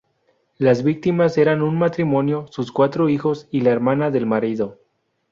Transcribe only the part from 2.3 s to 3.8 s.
sus cuatro hijos y la